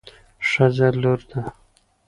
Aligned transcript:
ښځه 0.49 0.89
لور 1.01 1.19
ده 1.29 1.41